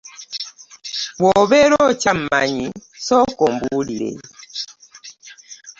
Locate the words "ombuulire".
3.49-4.11